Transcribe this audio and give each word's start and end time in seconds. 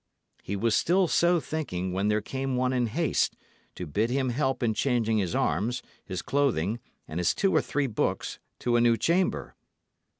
He 0.41 0.55
was 0.55 0.73
still 0.75 1.07
so 1.07 1.39
thinking, 1.39 1.93
when 1.93 2.07
there 2.07 2.21
came 2.23 2.55
one 2.55 2.73
in 2.73 2.87
haste, 2.87 3.35
to 3.75 3.85
bid 3.85 4.09
him 4.09 4.29
help 4.29 4.63
in 4.63 4.73
changing 4.73 5.19
his 5.19 5.35
arms, 5.35 5.83
his 6.03 6.23
clothing, 6.23 6.79
and 7.07 7.19
his 7.19 7.35
two 7.35 7.55
or 7.55 7.61
three 7.61 7.85
books, 7.85 8.39
to 8.61 8.75
a 8.77 8.81
new 8.81 8.97
chamber. 8.97 9.53